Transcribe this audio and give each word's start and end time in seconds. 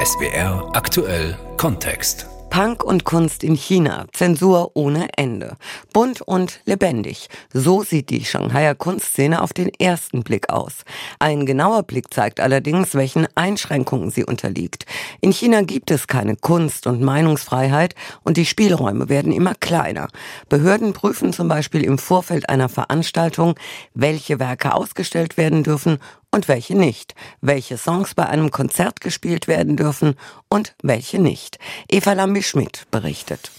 SBR 0.00 0.70
aktuell 0.72 1.36
Kontext. 1.56 2.26
Punk 2.50 2.84
und 2.84 3.02
Kunst 3.04 3.42
in 3.42 3.56
China, 3.56 4.06
Zensur 4.12 4.70
ohne 4.74 5.08
Ende. 5.16 5.56
Bunt 5.92 6.20
und 6.20 6.60
lebendig. 6.66 7.28
So 7.52 7.82
sieht 7.82 8.10
die 8.10 8.24
Shanghaier 8.24 8.76
Kunstszene 8.76 9.42
auf 9.42 9.52
den 9.52 9.68
ersten 9.68 10.22
Blick 10.22 10.50
aus. 10.50 10.84
Ein 11.18 11.46
genauer 11.46 11.82
Blick 11.82 12.14
zeigt 12.14 12.38
allerdings, 12.38 12.94
welchen 12.94 13.26
Einschränkungen 13.34 14.10
sie 14.10 14.24
unterliegt. 14.24 14.86
In 15.20 15.32
China 15.32 15.62
gibt 15.62 15.90
es 15.90 16.06
keine 16.06 16.36
Kunst- 16.36 16.86
und 16.86 17.02
Meinungsfreiheit 17.02 17.96
und 18.22 18.36
die 18.36 18.46
Spielräume 18.46 19.08
werden 19.08 19.32
immer 19.32 19.56
kleiner. 19.56 20.06
Behörden 20.48 20.92
prüfen 20.92 21.32
zum 21.32 21.48
Beispiel 21.48 21.82
im 21.82 21.98
Vorfeld 21.98 22.48
einer 22.48 22.68
Veranstaltung, 22.68 23.56
welche 23.94 24.38
Werke 24.38 24.74
ausgestellt 24.74 25.36
werden 25.36 25.64
dürfen 25.64 25.98
und 26.34 26.48
welche 26.48 26.76
nicht, 26.76 27.14
welche 27.40 27.78
Songs 27.78 28.14
bei 28.14 28.26
einem 28.26 28.50
Konzert 28.50 29.00
gespielt 29.00 29.46
werden 29.46 29.76
dürfen 29.76 30.14
und 30.48 30.74
welche 30.82 31.20
nicht. 31.20 31.58
Eva 31.88 32.12
Lambi-Schmidt 32.12 32.86
berichtet. 32.90 33.52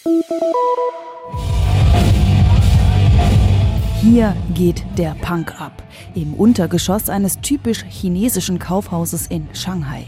Hier 4.02 4.36
geht 4.54 4.84
der 4.98 5.16
Punk 5.22 5.60
ab. 5.60 5.82
Im 6.16 6.34
Untergeschoss 6.34 7.10
eines 7.10 7.40
typisch 7.40 7.86
chinesischen 7.90 8.60
Kaufhauses 8.60 9.26
in 9.28 9.48
Shanghai. 9.54 10.06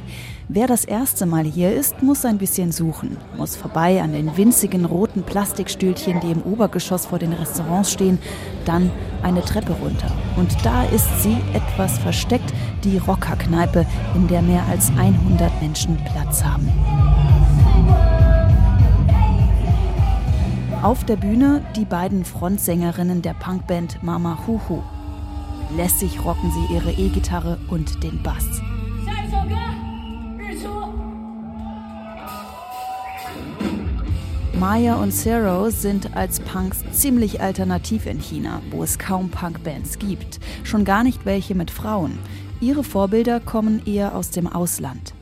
Wer 0.49 0.65
das 0.65 0.85
erste 0.85 1.25
Mal 1.25 1.43
hier 1.43 1.73
ist, 1.73 2.01
muss 2.01 2.23
ein 2.23 2.37
bisschen 2.37 2.71
suchen, 2.71 3.17
muss 3.35 3.57
vorbei 3.57 4.01
an 4.01 4.13
den 4.13 4.37
winzigen 4.37 4.85
roten 4.85 5.23
Plastikstühlchen, 5.23 6.21
die 6.21 6.31
im 6.31 6.41
Obergeschoss 6.41 7.05
vor 7.05 7.19
den 7.19 7.33
Restaurants 7.33 7.91
stehen, 7.91 8.17
dann 8.63 8.89
eine 9.23 9.41
Treppe 9.41 9.73
runter. 9.73 10.09
Und 10.37 10.55
da 10.63 10.85
ist 10.85 11.21
sie 11.21 11.35
etwas 11.53 11.97
versteckt, 11.97 12.53
die 12.85 12.97
Rockerkneipe, 12.97 13.85
in 14.15 14.29
der 14.29 14.41
mehr 14.41 14.63
als 14.69 14.89
100 14.97 15.61
Menschen 15.61 15.97
Platz 16.13 16.41
haben. 16.41 16.71
Auf 20.81 21.03
der 21.03 21.17
Bühne 21.17 21.61
die 21.75 21.83
beiden 21.83 22.23
Frontsängerinnen 22.23 23.21
der 23.21 23.33
Punkband 23.33 24.01
Mama 24.01 24.37
Huhu. 24.47 24.81
Lässig 25.75 26.23
rocken 26.23 26.49
sie 26.53 26.73
ihre 26.73 26.93
E-Gitarre 26.93 27.57
und 27.67 28.01
den 28.01 28.23
Bass. 28.23 28.61
Maya 34.59 34.95
und 34.95 35.11
Zero 35.11 35.69
sind 35.69 36.15
als 36.15 36.39
Punks 36.39 36.83
ziemlich 36.91 37.41
alternativ 37.41 38.07
in 38.07 38.19
China, 38.19 38.59
wo 38.71 38.81
es 38.81 38.97
kaum 38.97 39.29
Punkbands 39.29 39.99
gibt. 39.99 40.39
Schon 40.63 40.83
gar 40.83 41.03
nicht 41.03 41.25
welche 41.25 41.53
mit 41.53 41.69
Frauen. 41.69 42.17
Ihre 42.59 42.83
Vorbilder 42.83 43.39
kommen 43.39 43.85
eher 43.85 44.15
aus 44.15 44.31
dem 44.31 44.47
Ausland. 44.47 45.13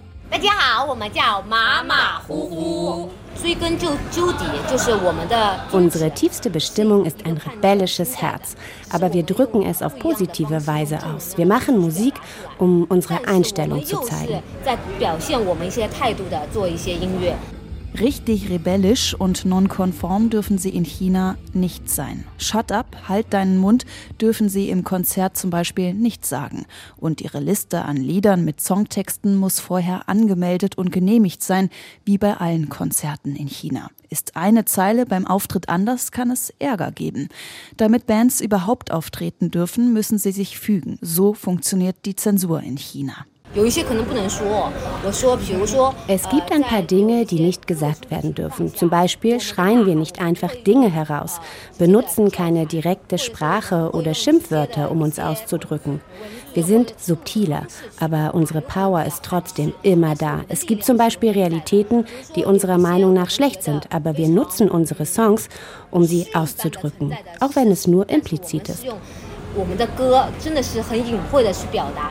Unsere 5.73 6.11
tiefste 6.11 6.49
Bestimmung 6.49 7.05
ist 7.05 7.25
ein 7.25 7.35
rebellisches 7.35 8.21
Herz, 8.21 8.55
aber 8.89 9.13
wir 9.13 9.23
drücken 9.23 9.63
es 9.63 9.81
auf 9.81 9.99
positive 9.99 10.65
Weise 10.65 10.99
aus. 11.05 11.37
Wir 11.37 11.45
machen 11.45 11.77
Musik, 11.77 12.13
um 12.57 12.85
unsere 12.85 13.27
Einstellung 13.27 13.85
zu 13.85 13.97
zeigen. 13.99 14.41
Richtig 17.99 18.49
rebellisch 18.49 19.13
und 19.13 19.45
nonkonform 19.45 20.29
dürfen 20.29 20.57
sie 20.57 20.71
in 20.71 20.83
China 20.83 21.37
nicht 21.53 21.89
sein. 21.89 22.25
Shut 22.37 22.73
up, 22.73 23.07
halt 23.07 23.31
deinen 23.31 23.57
Mund, 23.57 23.85
dürfen 24.19 24.49
sie 24.49 24.69
im 24.69 24.83
Konzert 24.83 25.37
zum 25.37 25.49
Beispiel 25.49 25.93
nicht 25.93 26.25
sagen. 26.25 26.65
Und 26.97 27.21
ihre 27.21 27.39
Liste 27.39 27.83
an 27.83 27.95
Liedern 27.95 28.43
mit 28.43 28.59
Songtexten 28.59 29.37
muss 29.37 29.61
vorher 29.61 30.09
angemeldet 30.09 30.77
und 30.77 30.91
genehmigt 30.91 31.41
sein, 31.41 31.69
wie 32.03 32.17
bei 32.17 32.35
allen 32.35 32.67
Konzerten 32.67 33.33
in 33.33 33.47
China. 33.47 33.89
Ist 34.09 34.35
eine 34.35 34.65
Zeile 34.65 35.05
beim 35.05 35.25
Auftritt 35.25 35.69
anders, 35.69 36.11
kann 36.11 36.31
es 36.31 36.53
Ärger 36.59 36.91
geben. 36.91 37.29
Damit 37.77 38.07
Bands 38.07 38.41
überhaupt 38.41 38.91
auftreten 38.91 39.51
dürfen, 39.51 39.93
müssen 39.93 40.17
sie 40.17 40.33
sich 40.33 40.59
fügen. 40.59 40.97
So 40.99 41.33
funktioniert 41.33 41.95
die 42.03 42.15
Zensur 42.15 42.61
in 42.61 42.75
China. 42.75 43.25
Es 46.07 46.27
gibt 46.29 46.51
ein 46.51 46.63
paar 46.63 46.81
Dinge, 46.81 47.25
die 47.25 47.39
nicht 47.39 47.67
gesagt 47.67 48.11
werden 48.11 48.35
dürfen. 48.35 48.75
Zum 48.75 48.89
Beispiel 48.89 49.39
schreien 49.39 49.85
wir 49.85 49.95
nicht 49.95 50.19
einfach 50.19 50.53
Dinge 50.53 50.91
heraus, 50.91 51.39
benutzen 51.77 52.31
keine 52.31 52.65
direkte 52.65 53.17
Sprache 53.17 53.91
oder 53.93 54.13
Schimpfwörter, 54.13 54.91
um 54.91 55.01
uns 55.01 55.19
auszudrücken. 55.19 56.01
Wir 56.53 56.63
sind 56.63 56.95
subtiler, 56.97 57.65
aber 57.97 58.33
unsere 58.33 58.59
Power 58.59 59.05
ist 59.05 59.23
trotzdem 59.23 59.73
immer 59.83 60.15
da. 60.15 60.41
Es 60.49 60.65
gibt 60.65 60.83
zum 60.83 60.97
Beispiel 60.97 61.31
Realitäten, 61.31 62.05
die 62.35 62.43
unserer 62.43 62.77
Meinung 62.77 63.13
nach 63.13 63.29
schlecht 63.29 63.63
sind, 63.63 63.87
aber 63.93 64.17
wir 64.17 64.27
nutzen 64.27 64.69
unsere 64.69 65.05
Songs, 65.05 65.47
um 65.91 66.03
sie 66.03 66.27
auszudrücken, 66.33 67.17
auch 67.39 67.55
wenn 67.55 67.71
es 67.71 67.87
nur 67.87 68.09
implizit 68.09 68.67
ist. 68.67 68.85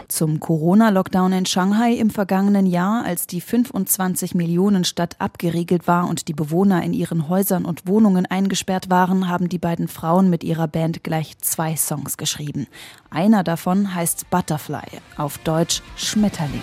Zum 0.08 0.40
Corona-Lockdown 0.40 1.32
in 1.32 1.46
Shanghai 1.46 1.92
im 1.92 2.10
vergangenen 2.10 2.66
Jahr, 2.66 3.04
als 3.04 3.26
die 3.26 3.40
25 3.40 4.34
Millionen 4.34 4.84
Stadt 4.84 5.16
abgeriegelt 5.18 5.86
war 5.86 6.08
und 6.08 6.28
die 6.28 6.32
Bewohner 6.32 6.82
in 6.82 6.92
ihren 6.92 7.28
Häusern 7.28 7.64
und 7.64 7.86
Wohnungen 7.86 8.26
eingesperrt 8.26 8.88
waren, 8.88 9.28
haben 9.28 9.48
die 9.48 9.58
beiden 9.58 9.88
Frauen 9.88 10.30
mit 10.30 10.42
ihrer 10.42 10.68
Band 10.68 11.04
gleich 11.04 11.36
zwei 11.38 11.76
Songs 11.76 12.16
geschrieben. 12.16 12.66
Einer 13.10 13.44
davon 13.44 13.94
heißt 13.94 14.30
Butterfly, 14.30 15.00
auf 15.16 15.38
Deutsch 15.38 15.82
Schmetterling. 15.96 16.62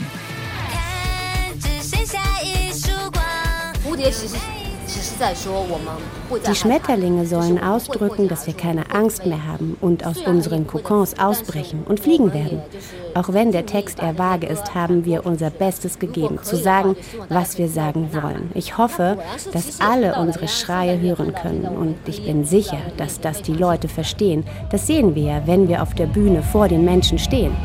Die 6.48 6.56
Schmetterlinge 6.56 7.26
sollen 7.26 7.62
ausdrücken, 7.62 8.28
dass 8.28 8.48
wir 8.48 8.54
keine 8.54 8.92
Angst 8.92 9.26
mehr 9.26 9.46
haben 9.46 9.78
und 9.80 10.06
aus 10.06 10.18
unseren 10.18 10.68
Kokons 10.68 11.18
ausbrechen 11.20 11.84
und 11.88 12.00
fliegen 12.00 12.34
werden. 12.34 12.62
Auch 13.14 13.32
wenn 13.34 13.52
der 13.52 13.66
Text 13.66 14.00
eher 14.00 14.18
vage 14.18 14.48
ist, 14.48 14.74
haben 14.74 15.06
wir 15.06 15.26
unser 15.26 15.50
Bestes 15.50 16.00
gegeben, 16.00 16.40
zu 16.42 16.56
sagen, 16.56 16.96
was 17.30 17.58
wir 17.58 17.70
sagen 17.70 18.10
wollen. 18.14 18.52
Ich 18.54 18.78
hoffe, 18.78 19.18
dass 19.54 19.80
alle 19.80 20.16
unsere 20.16 20.48
Schreie 20.48 21.00
hören 21.00 21.34
können 21.34 21.66
und 21.66 21.96
ich 22.08 22.26
bin 22.26 22.46
sicher, 22.46 22.80
dass 22.98 23.22
das 23.22 23.42
die 23.42 23.54
Leute 23.54 23.88
verstehen. 23.88 24.46
Das 24.72 24.88
sehen 24.88 25.16
wir 25.16 25.24
ja, 25.24 25.42
wenn 25.46 25.68
wir 25.68 25.84
auf 25.84 25.94
der 25.94 26.08
Bühne 26.08 26.44
vor 26.44 26.68
den 26.68 26.86
Menschen 26.86 27.20
stehen. 27.20 27.56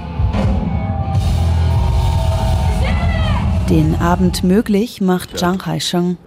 Den 3.69 3.97
Abend 4.01 4.45
möglich 4.45 5.01
macht 5.01 5.37
Zhang 5.39 5.65
Haisheng 5.67 6.19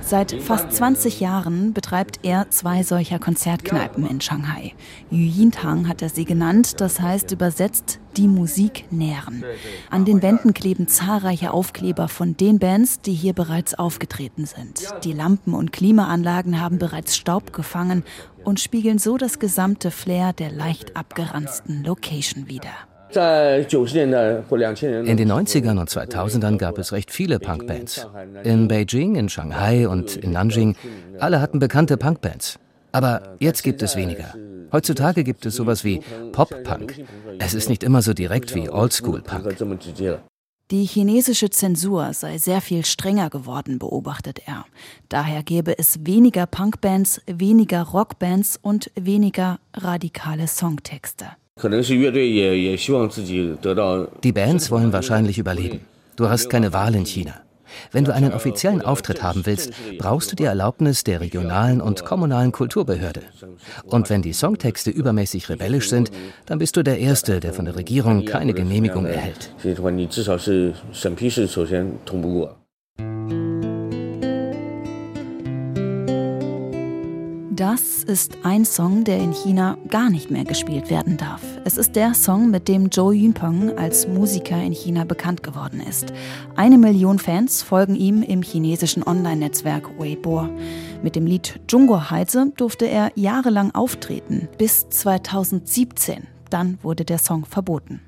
Seit 0.00 0.32
fast 0.42 0.72
20 0.72 1.20
Jahren 1.20 1.72
betreibt 1.72 2.20
er 2.22 2.50
zwei 2.50 2.82
solcher 2.82 3.18
Konzertkneipen 3.18 4.06
in 4.06 4.20
Shanghai. 4.20 4.74
Yuyintang 5.10 5.88
hat 5.88 6.02
er 6.02 6.08
sie 6.08 6.24
genannt, 6.24 6.80
das 6.80 7.00
heißt 7.00 7.32
übersetzt 7.32 8.00
die 8.16 8.28
Musik 8.28 8.86
nähren. 8.90 9.44
An 9.90 10.04
den 10.04 10.22
Wänden 10.22 10.54
kleben 10.54 10.86
zahlreiche 10.88 11.52
Aufkleber 11.52 12.08
von 12.08 12.36
den 12.36 12.58
Bands, 12.58 13.00
die 13.00 13.14
hier 13.14 13.32
bereits 13.32 13.74
aufgetreten 13.74 14.46
sind. 14.46 14.86
Die 15.04 15.12
Lampen 15.12 15.54
und 15.54 15.72
Klimaanlagen 15.72 16.60
haben 16.60 16.78
bereits 16.78 17.16
Staub 17.16 17.52
gefangen 17.52 18.04
und 18.44 18.60
spiegeln 18.60 18.98
so 18.98 19.16
das 19.16 19.38
gesamte 19.38 19.90
Flair 19.90 20.32
der 20.32 20.50
leicht 20.50 20.96
abgeranzten 20.96 21.82
Location 21.82 22.48
wider. 22.48 22.93
In 23.16 25.16
den 25.16 25.32
90ern 25.32 25.78
und 25.78 25.88
2000ern 25.88 26.58
gab 26.58 26.78
es 26.78 26.92
recht 26.92 27.10
viele 27.10 27.38
Punkbands. 27.38 28.06
In 28.42 28.68
Beijing, 28.68 29.16
in 29.16 29.28
Shanghai 29.28 29.88
und 29.88 30.16
in 30.16 30.32
Nanjing, 30.32 30.76
alle 31.18 31.40
hatten 31.40 31.58
bekannte 31.58 31.96
Punkbands. 31.96 32.58
Aber 32.92 33.36
jetzt 33.40 33.62
gibt 33.62 33.82
es 33.82 33.96
weniger. 33.96 34.34
Heutzutage 34.72 35.24
gibt 35.24 35.46
es 35.46 35.56
sowas 35.56 35.84
wie 35.84 36.00
Pop-Punk. 36.32 37.04
Es 37.38 37.54
ist 37.54 37.68
nicht 37.68 37.82
immer 37.82 38.02
so 38.02 38.12
direkt 38.12 38.54
wie 38.54 38.70
Oldschool-Punk. 38.70 39.56
Die 40.70 40.86
chinesische 40.86 41.50
Zensur 41.50 42.14
sei 42.14 42.38
sehr 42.38 42.62
viel 42.62 42.86
strenger 42.86 43.28
geworden, 43.28 43.78
beobachtet 43.78 44.40
er. 44.46 44.64
Daher 45.10 45.42
gäbe 45.42 45.78
es 45.78 46.06
weniger 46.06 46.46
Punkbands, 46.46 47.20
weniger 47.26 47.82
Rockbands 47.82 48.58
und 48.62 48.90
weniger 48.94 49.58
radikale 49.74 50.48
Songtexte. 50.48 51.26
Die 54.24 54.32
Bands 54.32 54.70
wollen 54.72 54.92
wahrscheinlich 54.92 55.38
überleben. 55.38 55.80
Du 56.16 56.28
hast 56.28 56.50
keine 56.50 56.72
Wahl 56.72 56.96
in 56.96 57.06
China. 57.06 57.34
Wenn 57.92 58.04
du 58.04 58.12
einen 58.12 58.32
offiziellen 58.32 58.82
Auftritt 58.82 59.22
haben 59.22 59.46
willst, 59.46 59.72
brauchst 59.98 60.32
du 60.32 60.36
die 60.36 60.44
Erlaubnis 60.44 61.04
der 61.04 61.20
regionalen 61.20 61.80
und 61.80 62.04
kommunalen 62.04 62.50
Kulturbehörde. 62.50 63.22
Und 63.84 64.10
wenn 64.10 64.20
die 64.20 64.32
Songtexte 64.32 64.90
übermäßig 64.90 65.48
rebellisch 65.48 65.88
sind, 65.88 66.10
dann 66.46 66.58
bist 66.58 66.76
du 66.76 66.82
der 66.82 66.98
Erste, 66.98 67.38
der 67.38 67.52
von 67.52 67.66
der 67.66 67.76
Regierung 67.76 68.24
keine 68.24 68.52
Genehmigung 68.52 69.06
erhält. 69.06 69.54
Das 77.66 78.04
ist 78.04 78.36
ein 78.42 78.66
Song, 78.66 79.04
der 79.04 79.16
in 79.16 79.32
China 79.32 79.78
gar 79.88 80.10
nicht 80.10 80.30
mehr 80.30 80.44
gespielt 80.44 80.90
werden 80.90 81.16
darf. 81.16 81.40
Es 81.64 81.78
ist 81.78 81.96
der 81.96 82.12
Song, 82.12 82.50
mit 82.50 82.68
dem 82.68 82.90
Zhou 82.90 83.10
Yunpeng 83.10 83.78
als 83.78 84.06
Musiker 84.06 84.62
in 84.62 84.74
China 84.74 85.04
bekannt 85.04 85.42
geworden 85.42 85.80
ist. 85.80 86.12
Eine 86.56 86.76
Million 86.76 87.18
Fans 87.18 87.62
folgen 87.62 87.94
ihm 87.94 88.22
im 88.22 88.42
chinesischen 88.42 89.02
Online-Netzwerk 89.02 89.98
Weibo. 89.98 90.46
Mit 91.02 91.16
dem 91.16 91.24
Lied 91.24 91.58
Zhongguo 91.66 92.10
Heize 92.10 92.52
durfte 92.54 92.84
er 92.84 93.12
jahrelang 93.14 93.74
auftreten, 93.74 94.46
bis 94.58 94.86
2017. 94.90 96.26
Dann 96.50 96.78
wurde 96.82 97.06
der 97.06 97.16
Song 97.16 97.46
verboten. 97.46 98.02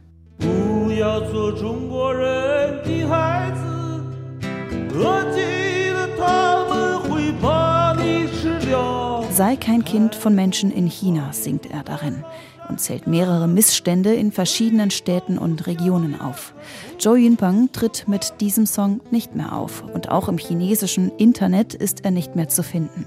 Sei 9.37 9.57
kein 9.57 9.85
Kind 9.85 10.15
von 10.15 10.35
Menschen 10.35 10.73
in 10.73 10.87
China, 10.87 11.31
singt 11.35 11.71
er 11.71 11.83
darin 11.83 12.25
und 12.71 12.81
zählt 12.81 13.07
mehrere 13.07 13.47
Missstände 13.47 14.15
in 14.15 14.33
verschiedenen 14.33 14.91
Städten 14.91 15.37
und 15.37 15.67
Regionen 15.67 16.19
auf. 16.19 16.55
Zhou 16.99 17.17
Yunpeng 17.17 17.71
tritt 17.71 18.09
mit 18.09 18.41
diesem 18.41 18.65
Song 18.65 19.03
nicht 19.11 19.35
mehr 19.35 19.55
auf 19.55 19.85
und 19.93 20.09
auch 20.09 20.31
im 20.31 20.39
chinesischen 20.39 21.11
Internet 21.19 21.75
ist 21.75 22.03
er 22.07 22.13
nicht 22.13 22.35
mehr 22.35 22.49
zu 22.49 22.63
finden. 22.63 23.05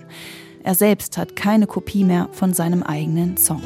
Er 0.61 0.75
selbst 0.75 1.17
hat 1.17 1.35
keine 1.35 1.65
Kopie 1.65 2.03
mehr 2.03 2.29
von 2.31 2.53
seinem 2.53 2.83
eigenen 2.83 3.35
Song. 3.35 3.63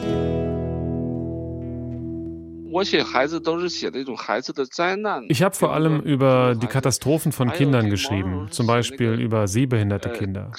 Ich 5.28 5.44
habe 5.44 5.56
vor 5.56 5.74
allem 5.74 6.00
über 6.02 6.56
die 6.56 6.68
Katastrophen 6.68 7.31
von 7.31 7.52
Kindern 7.52 7.90
geschrieben, 7.90 8.48
zum 8.50 8.66
Beispiel 8.66 9.14
über 9.14 9.48
sehbehinderte 9.48 10.10
Kinder. 10.10 10.52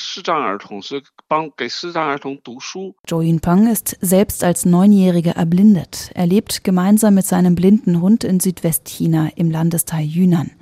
Jo 3.08 3.20
Yunpeng 3.20 3.66
ist 3.66 3.96
selbst 4.00 4.44
als 4.44 4.64
Neunjähriger 4.64 5.32
erblindet. 5.32 6.10
Er 6.14 6.26
lebt 6.26 6.62
gemeinsam 6.62 7.14
mit 7.14 7.26
seinem 7.26 7.56
blinden 7.56 8.00
Hund 8.00 8.22
in 8.22 8.38
Südwestchina 8.38 9.30
im 9.34 9.50
Landesteil 9.50 10.04
Yunnan. 10.04 10.52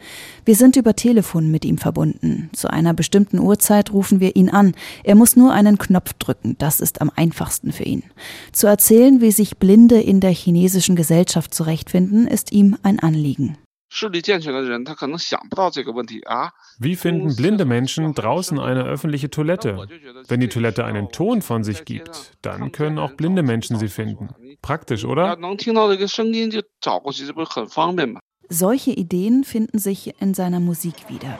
Wir 0.44 0.56
sind 0.56 0.76
über 0.76 0.96
Telefon 0.96 1.50
mit 1.50 1.64
ihm 1.64 1.78
verbunden. 1.78 2.50
Zu 2.52 2.69
einer 2.69 2.94
bestimmten 2.94 3.38
Uhrzeit 3.38 3.93
rufen 3.93 4.20
wir 4.20 4.37
ihn 4.37 4.48
an. 4.48 4.75
Er 5.05 5.14
muss 5.14 5.37
nur 5.37 5.52
einen 5.52 5.78
Knopf 5.78 6.14
drücken. 6.14 6.56
Das 6.58 6.81
ist 6.81 7.00
am 7.00 7.12
einfachsten 7.14 7.72
für 7.72 7.84
ihn. 7.84 8.02
Zu 8.52 8.66
erzählen, 8.66 9.20
wie 9.20 9.31
sich 9.31 9.58
Blinde 9.58 10.00
in 10.00 10.20
der 10.20 10.32
chinesischen 10.32 10.96
Gesellschaft 10.96 11.41
zurechtfinden, 11.50 12.26
ist 12.26 12.52
ihm 12.52 12.76
ein 12.82 12.98
Anliegen. 12.98 13.58
Wie 16.78 16.96
finden 16.96 17.36
blinde 17.36 17.64
Menschen 17.66 18.14
draußen 18.14 18.58
eine 18.58 18.84
öffentliche 18.84 19.28
Toilette? 19.28 19.86
Wenn 20.28 20.40
die 20.40 20.48
Toilette 20.48 20.84
einen 20.86 21.10
Ton 21.10 21.42
von 21.42 21.62
sich 21.62 21.84
gibt, 21.84 22.32
dann 22.40 22.72
können 22.72 22.98
auch 22.98 23.12
blinde 23.12 23.42
Menschen 23.42 23.78
sie 23.78 23.88
finden. 23.88 24.30
Praktisch, 24.62 25.04
oder? 25.04 25.36
Solche 28.48 28.90
Ideen 28.90 29.44
finden 29.44 29.78
sich 29.78 30.20
in 30.20 30.34
seiner 30.34 30.60
Musik 30.60 30.94
wieder. 31.08 31.38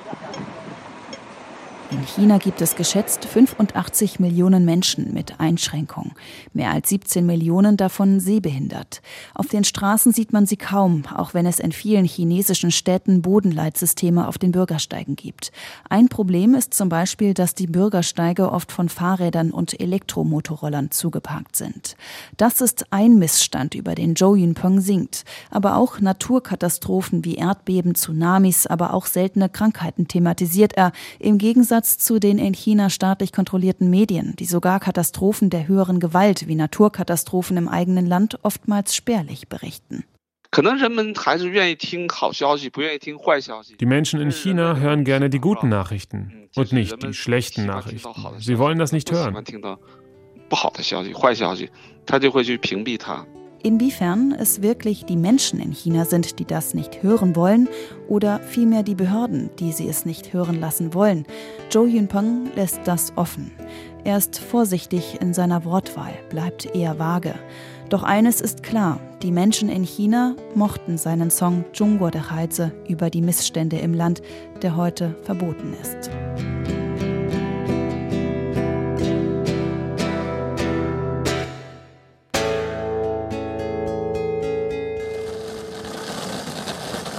In 1.93 2.06
China 2.06 2.39
gibt 2.39 2.62
es 2.62 2.75
geschätzt 2.75 3.27
85 3.27 4.19
Millionen 4.19 4.65
Menschen 4.65 5.12
mit 5.12 5.39
Einschränkung, 5.41 6.15
mehr 6.55 6.71
als 6.71 6.89
17 6.89 7.27
Millionen 7.27 7.77
davon 7.77 8.19
sehbehindert. 8.19 9.03
Auf 9.35 9.49
den 9.49 9.62
Straßen 9.62 10.11
sieht 10.11 10.33
man 10.33 10.47
sie 10.47 10.56
kaum, 10.56 11.05
auch 11.15 11.35
wenn 11.35 11.44
es 11.44 11.61
in 11.61 11.71
vielen 11.71 12.06
chinesischen 12.06 12.71
Städten 12.71 13.21
Bodenleitsysteme 13.21 14.27
auf 14.27 14.39
den 14.39 14.53
Bürgersteigen 14.53 15.17
gibt. 15.17 15.53
Ein 15.91 16.09
Problem 16.09 16.55
ist 16.55 16.73
zum 16.73 16.89
Beispiel, 16.89 17.35
dass 17.35 17.55
die 17.55 17.67
Bürgersteige 17.67 18.50
oft 18.50 18.73
von 18.73 18.89
Fahrrädern 18.89 19.50
und 19.50 19.79
Elektromotorrollern 19.79 20.93
zugeparkt 20.93 21.56
sind. 21.56 21.97
Das 22.39 22.62
ist 22.62 22.87
ein 22.91 23.19
Missstand, 23.19 23.75
über 23.75 23.94
den 23.94 24.17
Zhou 24.17 24.35
Yunpeng 24.35 24.81
singt. 24.81 25.25
Aber 25.50 25.77
auch 25.77 26.00
Naturkatastrophen 26.00 27.27
wie 27.27 27.35
Erdbeben, 27.35 27.94
Tsunamis, 27.97 28.67
aber 28.67 28.94
auch 28.94 29.05
seltene 29.05 29.50
Krankheiten 29.50 30.09
thematisiert 30.09 30.73
er, 30.73 30.93
im 31.19 31.37
Gegensatz 31.37 31.81
Gegensatz 31.82 31.99
zu 31.99 32.20
den 32.20 32.38
in 32.38 32.55
China 32.55 32.90
staatlich 32.90 33.32
kontrollierten 33.32 33.90
Medien, 33.90 34.37
die 34.38 34.44
sogar 34.44 34.79
Katastrophen 34.79 35.50
der 35.50 35.67
höheren 35.67 35.99
Gewalt 35.99 36.46
wie 36.46 36.55
Naturkatastrophen 36.55 37.56
im 37.56 37.69
eigenen 37.69 38.06
Land 38.06 38.38
oftmals 38.43 38.94
spärlich 38.94 39.49
berichten. 39.49 40.05
Die 43.81 43.87
Menschen 43.87 44.20
in 44.20 44.31
China 44.31 44.76
hören 44.76 45.05
gerne 45.05 45.29
die 45.31 45.40
guten 45.40 45.69
Nachrichten 45.69 46.49
und 46.55 46.73
nicht 46.73 47.02
die 47.02 47.14
schlechten 47.14 47.67
Nachrichten. 47.67 48.12
Sie 48.38 48.58
wollen 48.58 48.79
das 48.79 48.93
nicht 48.93 49.11
hören. 49.11 49.34
Inwiefern 53.62 54.32
es 54.32 54.61
wirklich 54.61 55.05
die 55.05 55.17
Menschen 55.17 55.61
in 55.61 55.70
China 55.70 56.05
sind, 56.05 56.41
die 56.41 56.44
das 56.44 56.75
nicht 56.75 57.03
hören 57.03 57.37
wollen, 57.37 57.69
oder 58.09 58.41
vielmehr 58.41 58.82
die 58.82 58.97
Behörden, 58.97 59.50
die 59.61 59.70
sie 59.73 59.88
es 59.88 60.05
nicht 60.05 60.32
hören 60.32 60.61
lassen 60.61 60.94
wollen. 60.94 61.26
Zhou 61.70 61.87
Yunpeng 61.87 62.50
lässt 62.56 62.81
das 62.85 63.12
offen. 63.17 63.53
Er 64.05 64.17
ist 64.17 64.41
vorsichtig 64.41 65.19
in 65.20 65.32
seiner 65.32 65.64
Wortwahl, 65.64 66.12
bleibt 66.29 66.75
eher 66.75 66.99
vage. 66.99 67.35
Doch 67.88 68.03
eines 68.03 68.41
ist 68.41 68.64
klar, 68.64 68.99
die 69.23 69.31
Menschen 69.31 69.69
in 69.69 69.85
China 69.85 70.35
mochten 70.56 70.99
seinen 70.99 71.31
Song 71.31 71.65
Zhongguo 71.73 72.11
de 72.11 72.23
Heize 72.23 72.73
über 72.88 73.11
die 73.11 73.23
Missstände 73.23 73.79
im 73.79 73.94
Land, 73.94 74.23
der 74.62 74.76
heute 74.76 75.15
verboten 75.23 75.75
ist. 75.81 76.11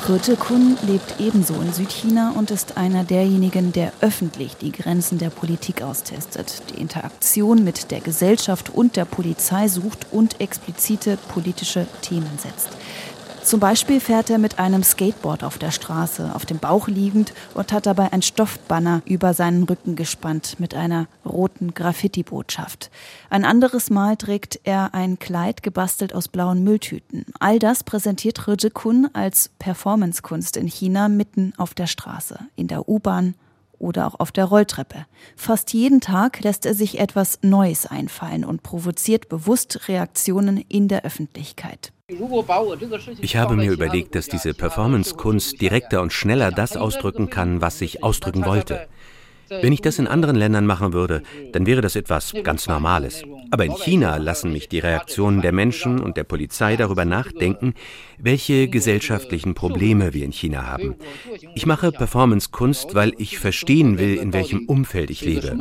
Kurte 0.06 0.36
Kun 0.36 0.78
lebt 0.86 1.22
ebenso 1.22 1.54
in 1.62 1.72
Südchina 1.72 2.34
und 2.36 2.52
ist 2.52 2.76
einer 2.76 3.06
derjenigen, 3.06 3.72
der 3.72 3.94
öffentlich 4.02 4.58
die 4.58 4.74
Grenzen 4.74 5.18
der 5.18 5.30
Politik 5.30 5.82
austestet, 5.82 6.62
die 6.70 6.82
Interaktion 6.82 7.64
mit 7.64 7.90
der 7.90 8.02
Gesellschaft 8.02 8.70
und 8.70 8.98
der 8.98 9.06
Polizei 9.06 9.70
sucht 9.70 10.08
und 10.12 10.42
explizite 10.42 11.18
politische 11.30 11.88
Themen 12.02 12.38
setzt. 12.38 12.68
Zum 13.44 13.60
Beispiel 13.60 14.00
fährt 14.00 14.30
er 14.30 14.38
mit 14.38 14.58
einem 14.58 14.84
Skateboard 14.84 15.44
auf 15.44 15.58
der 15.58 15.72
Straße, 15.72 16.32
auf 16.34 16.46
dem 16.46 16.60
Bauch 16.60 16.88
liegend 16.88 17.34
und 17.54 17.74
hat 17.74 17.86
dabei 17.86 18.14
ein 18.14 18.22
Stoffbanner 18.22 19.02
über 19.06 19.34
seinen 19.34 19.64
Rücken 19.64 19.98
gespannt 19.98 20.60
mit 20.60 20.74
einer 20.74 21.08
roten 21.26 21.74
Graffiti-Botschaft. 21.74 22.90
Ein 23.30 23.44
anderes 23.44 23.90
Mal 23.90 24.16
trägt 24.16 24.62
er 24.64 24.94
ein 24.94 25.20
Kleid 25.20 25.62
gebastelt 25.62 26.16
aus 26.16 26.30
blauen 26.30 26.64
Mülltüten. 26.64 27.26
All 27.40 27.60
das 27.60 27.84
präsentiert 27.84 28.48
Rije 28.48 28.72
Kun 28.72 29.10
als 29.12 29.50
Performancekunst 29.60 30.56
in 30.56 30.68
China 30.68 31.10
mitten 31.10 31.54
auf 31.58 31.74
der 31.74 31.88
Straße, 31.88 32.40
in 32.56 32.70
der 32.70 32.88
U-Bahn 32.88 33.36
oder 33.80 34.08
auch 34.08 34.20
auf 34.20 34.32
der 34.32 34.46
Rolltreppe. 34.46 35.06
Fast 35.36 35.74
jeden 35.74 36.02
Tag 36.02 36.44
lässt 36.44 36.66
er 36.66 36.74
sich 36.74 37.00
etwas 37.00 37.40
Neues 37.42 37.86
einfallen 37.86 38.46
und 38.46 38.64
provoziert 38.64 39.30
bewusst 39.30 39.88
Reaktionen 39.88 40.58
in 40.58 40.88
der 40.88 41.04
Öffentlichkeit. 41.06 41.92
Ich 43.22 43.36
habe 43.38 43.56
mir 43.56 43.72
überlegt, 43.72 44.16
dass 44.16 44.28
diese 44.28 44.54
Performance-Kunst 44.54 45.62
direkter 45.62 46.02
und 46.02 46.12
schneller 46.12 46.52
das 46.52 46.76
ausdrücken 46.76 47.30
kann, 47.30 47.62
was 47.62 47.82
ich 47.82 48.04
ausdrücken 48.04 48.46
wollte. 48.46 48.88
Wenn 49.62 49.74
ich 49.74 49.82
das 49.82 50.00
in 50.00 50.08
anderen 50.08 50.36
Ländern 50.36 50.66
machen 50.66 50.94
würde, 50.94 51.24
dann 51.52 51.66
wäre 51.66 51.82
das 51.82 51.96
etwas 51.96 52.34
ganz 52.44 52.68
Normales. 52.68 53.24
Aber 53.52 53.66
in 53.66 53.76
China 53.76 54.18
lassen 54.18 54.52
mich 54.52 54.70
die 54.70 54.80
Reaktionen 54.80 55.42
der 55.42 55.52
Menschen 55.52 56.00
und 56.00 56.18
der 56.18 56.24
Polizei 56.24 56.76
darüber 56.76 57.06
nachdenken, 57.06 57.74
welche 58.18 58.68
gesellschaftlichen 58.68 59.54
Probleme 59.54 60.14
wir 60.14 60.26
in 60.26 60.32
China 60.32 60.66
haben. 60.66 60.96
Ich 61.56 61.66
mache 61.66 61.92
Performance-Kunst, 61.92 62.96
weil 62.96 63.14
ich 63.18 63.40
verstehen 63.40 63.98
will, 64.00 64.16
in 64.16 64.34
welchem 64.34 64.66
Umfeld 64.68 65.10
ich 65.10 65.22
lebe. 65.22 65.56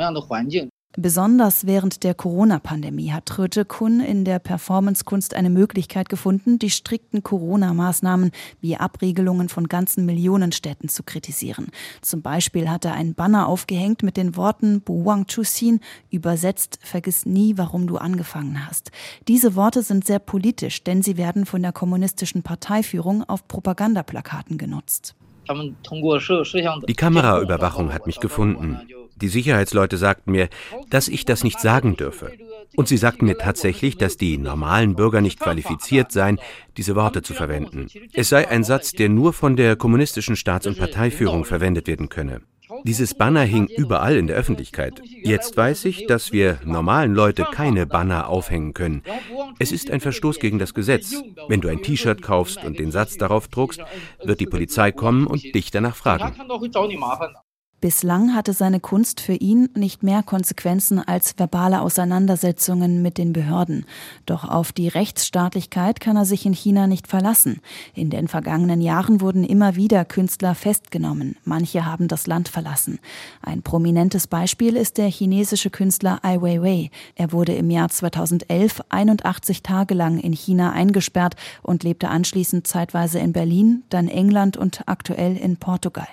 Besonders 0.98 1.66
während 1.66 2.04
der 2.04 2.12
Corona-Pandemie 2.14 3.12
hat 3.12 3.24
Tröte 3.24 3.64
Kun 3.64 4.00
in 4.00 4.26
der 4.26 4.38
Performancekunst 4.38 5.32
eine 5.32 5.48
Möglichkeit 5.48 6.10
gefunden, 6.10 6.58
die 6.58 6.68
strikten 6.68 7.22
Corona-Maßnahmen 7.22 8.30
wie 8.60 8.76
Abriegelungen 8.76 9.48
von 9.48 9.68
ganzen 9.68 10.04
Millionenstädten 10.04 10.90
zu 10.90 11.02
kritisieren. 11.02 11.68
Zum 12.02 12.20
Beispiel 12.20 12.68
hat 12.68 12.84
er 12.84 12.92
ein 12.92 13.14
Banner 13.14 13.48
aufgehängt 13.48 14.02
mit 14.02 14.18
den 14.18 14.36
Worten 14.36 14.82
Buwang 14.82 15.26
Chusin, 15.28 15.80
übersetzt 16.10 16.78
Vergiss 16.82 17.24
nie, 17.24 17.56
warum 17.56 17.86
du 17.86 17.96
angefangen 17.96 18.66
hast. 18.66 18.90
Diese 19.28 19.54
Worte 19.56 19.82
sind 19.82 20.06
sehr 20.06 20.18
politisch, 20.18 20.84
denn 20.84 21.00
sie 21.00 21.16
werden 21.16 21.46
von 21.46 21.62
der 21.62 21.72
kommunistischen 21.72 22.42
Parteiführung 22.42 23.24
auf 23.24 23.48
Propagandaplakaten 23.48 24.58
genutzt. 24.58 25.14
Die 25.48 26.94
Kameraüberwachung 26.94 27.94
hat 27.94 28.06
mich 28.06 28.20
gefunden. 28.20 28.78
Die 29.16 29.28
Sicherheitsleute 29.28 29.96
sagten 29.96 30.32
mir, 30.32 30.48
dass 30.90 31.08
ich 31.08 31.24
das 31.24 31.44
nicht 31.44 31.60
sagen 31.60 31.96
dürfe. 31.96 32.32
Und 32.76 32.88
sie 32.88 32.96
sagten 32.96 33.26
mir 33.26 33.36
tatsächlich, 33.36 33.96
dass 33.98 34.16
die 34.16 34.38
normalen 34.38 34.94
Bürger 34.94 35.20
nicht 35.20 35.40
qualifiziert 35.40 36.10
seien, 36.10 36.38
diese 36.76 36.96
Worte 36.96 37.22
zu 37.22 37.34
verwenden. 37.34 37.88
Es 38.12 38.30
sei 38.30 38.48
ein 38.48 38.64
Satz, 38.64 38.92
der 38.92 39.08
nur 39.08 39.32
von 39.32 39.56
der 39.56 39.76
kommunistischen 39.76 40.36
Staats- 40.36 40.66
und 40.66 40.78
Parteiführung 40.78 41.44
verwendet 41.44 41.86
werden 41.86 42.08
könne. 42.08 42.40
Dieses 42.84 43.14
Banner 43.14 43.42
hing 43.42 43.66
überall 43.66 44.16
in 44.16 44.26
der 44.26 44.36
Öffentlichkeit. 44.36 45.02
Jetzt 45.22 45.56
weiß 45.56 45.84
ich, 45.84 46.06
dass 46.06 46.32
wir 46.32 46.58
normalen 46.64 47.14
Leute 47.14 47.44
keine 47.44 47.86
Banner 47.86 48.28
aufhängen 48.28 48.72
können. 48.72 49.02
Es 49.58 49.72
ist 49.72 49.90
ein 49.90 50.00
Verstoß 50.00 50.38
gegen 50.38 50.58
das 50.58 50.74
Gesetz. 50.74 51.22
Wenn 51.48 51.60
du 51.60 51.68
ein 51.68 51.82
T-Shirt 51.82 52.22
kaufst 52.22 52.64
und 52.64 52.78
den 52.78 52.90
Satz 52.90 53.16
darauf 53.18 53.48
druckst, 53.48 53.82
wird 54.24 54.40
die 54.40 54.46
Polizei 54.46 54.90
kommen 54.90 55.26
und 55.26 55.42
dich 55.54 55.70
danach 55.70 55.96
fragen. 55.96 56.34
Bislang 57.82 58.32
hatte 58.32 58.52
seine 58.52 58.78
Kunst 58.78 59.20
für 59.20 59.34
ihn 59.34 59.68
nicht 59.74 60.04
mehr 60.04 60.22
Konsequenzen 60.22 61.00
als 61.00 61.36
verbale 61.36 61.80
Auseinandersetzungen 61.80 63.02
mit 63.02 63.18
den 63.18 63.32
Behörden. 63.32 63.86
Doch 64.24 64.44
auf 64.44 64.70
die 64.70 64.86
Rechtsstaatlichkeit 64.86 65.98
kann 65.98 66.16
er 66.16 66.24
sich 66.24 66.46
in 66.46 66.52
China 66.52 66.86
nicht 66.86 67.08
verlassen. 67.08 67.60
In 67.92 68.08
den 68.08 68.28
vergangenen 68.28 68.80
Jahren 68.82 69.20
wurden 69.20 69.42
immer 69.42 69.74
wieder 69.74 70.04
Künstler 70.04 70.54
festgenommen. 70.54 71.34
Manche 71.44 71.84
haben 71.84 72.06
das 72.06 72.28
Land 72.28 72.48
verlassen. 72.48 73.00
Ein 73.42 73.62
prominentes 73.62 74.28
Beispiel 74.28 74.76
ist 74.76 74.96
der 74.96 75.08
chinesische 75.08 75.70
Künstler 75.70 76.20
Ai 76.22 76.40
Weiwei. 76.40 76.90
Er 77.16 77.32
wurde 77.32 77.54
im 77.54 77.68
Jahr 77.68 77.88
2011 77.88 78.80
81 78.90 79.64
Tage 79.64 79.94
lang 79.94 80.18
in 80.18 80.34
China 80.34 80.70
eingesperrt 80.70 81.34
und 81.64 81.82
lebte 81.82 82.10
anschließend 82.10 82.64
zeitweise 82.64 83.18
in 83.18 83.32
Berlin, 83.32 83.82
dann 83.88 84.06
England 84.06 84.56
und 84.56 84.82
aktuell 84.86 85.36
in 85.36 85.56
Portugal. 85.56 86.06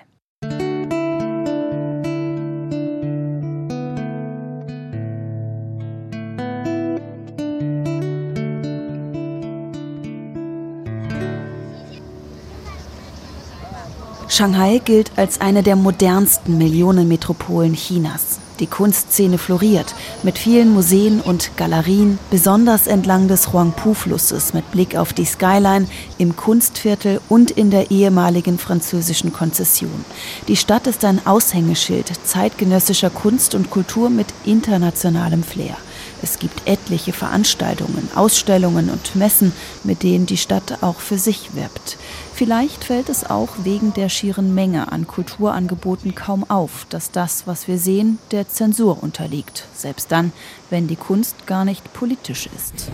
Shanghai 14.39 14.79
gilt 14.79 15.11
als 15.17 15.41
eine 15.41 15.63
der 15.63 15.75
modernsten 15.75 16.57
Millionenmetropolen 16.57 17.73
Chinas. 17.73 18.39
Die 18.61 18.67
Kunstszene 18.67 19.37
floriert 19.37 19.93
mit 20.23 20.37
vielen 20.37 20.73
Museen 20.73 21.19
und 21.19 21.57
Galerien, 21.57 22.17
besonders 22.31 22.87
entlang 22.87 23.27
des 23.27 23.51
Huangpu-Flusses 23.51 24.53
mit 24.53 24.71
Blick 24.71 24.95
auf 24.95 25.11
die 25.11 25.25
Skyline 25.25 25.87
im 26.17 26.37
Kunstviertel 26.37 27.19
und 27.27 27.51
in 27.51 27.69
der 27.69 27.91
ehemaligen 27.91 28.57
französischen 28.59 29.33
Konzession. 29.33 30.05
Die 30.47 30.55
Stadt 30.55 30.87
ist 30.87 31.03
ein 31.03 31.27
Aushängeschild 31.27 32.09
zeitgenössischer 32.23 33.09
Kunst 33.09 33.55
und 33.55 33.69
Kultur 33.69 34.09
mit 34.09 34.27
internationalem 34.45 35.43
Flair. 35.43 35.75
Es 36.21 36.39
gibt 36.39 36.65
etliche 36.65 37.11
Veranstaltungen, 37.11 38.09
Ausstellungen 38.15 38.89
und 38.89 39.15
Messen, 39.15 39.51
mit 39.83 40.03
denen 40.03 40.25
die 40.25 40.37
Stadt 40.37 40.81
auch 40.81 41.01
für 41.01 41.17
sich 41.17 41.55
wirbt. 41.55 41.97
Vielleicht 42.39 42.85
fällt 42.85 43.09
es 43.09 43.29
auch 43.29 43.49
wegen 43.65 43.93
der 43.93 44.07
schieren 44.07 44.55
Menge 44.55 44.93
an 44.93 45.07
Kulturangeboten 45.07 46.15
kaum 46.15 46.49
auf, 46.49 46.85
dass 46.89 47.11
das, 47.11 47.47
was 47.47 47.67
wir 47.67 47.77
sehen, 47.77 48.17
der 48.31 48.47
Zensur 48.47 49.03
unterliegt, 49.03 49.67
selbst 49.75 50.09
dann, 50.13 50.31
wenn 50.69 50.87
die 50.87 50.95
Kunst 50.95 51.47
gar 51.47 51.65
nicht 51.65 51.91
politisch 51.91 52.47
ist. 52.55 52.91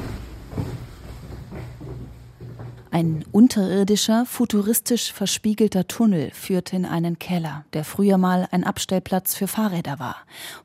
Ein 2.96 3.25
unterirdischer, 3.34 4.25
futuristisch 4.25 5.12
verspiegelter 5.12 5.86
Tunnel 5.86 6.32
führt 6.32 6.72
in 6.72 6.86
einen 6.86 7.20
Keller, 7.20 7.66
der 7.74 7.84
früher 7.84 8.18
mal 8.18 8.48
ein 8.52 8.64
Abstellplatz 8.64 9.36
für 9.36 9.48
Fahrräder 9.48 10.00
war. 10.00 10.16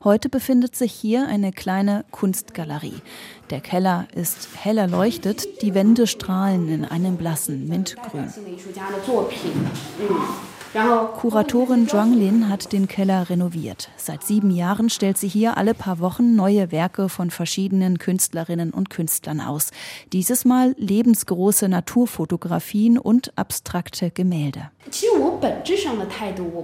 Heute 0.01 0.29
befindet 0.29 0.73
sich 0.73 0.93
hier 0.93 1.27
eine 1.27 1.51
kleine 1.51 2.05
Kunstgalerie. 2.11 3.01
Der 3.49 3.59
Keller 3.59 4.07
ist 4.15 4.47
hell 4.55 4.77
erleuchtet, 4.77 5.61
die 5.61 5.73
Wände 5.73 6.07
strahlen 6.07 6.69
in 6.69 6.85
einem 6.85 7.17
blassen 7.17 7.67
Mintgrün. 7.67 8.31
Kuratorin 10.73 11.89
Zhuang 11.89 12.13
Lin 12.13 12.47
hat 12.47 12.71
den 12.71 12.87
Keller 12.87 13.29
renoviert. 13.29 13.89
Seit 13.97 14.23
sieben 14.23 14.51
Jahren 14.51 14.89
stellt 14.89 15.17
sie 15.17 15.27
hier 15.27 15.57
alle 15.57 15.73
paar 15.73 15.99
Wochen 15.99 16.35
neue 16.35 16.71
Werke 16.71 17.09
von 17.09 17.29
verschiedenen 17.29 17.99
Künstlerinnen 17.99 18.71
und 18.71 18.89
Künstlern 18.89 19.41
aus. 19.41 19.71
Dieses 20.13 20.45
Mal 20.45 20.73
lebensgroße 20.77 21.67
Naturfotografien 21.67 22.97
und 22.97 23.37
abstrakte 23.37 24.11
Gemälde. 24.11 24.71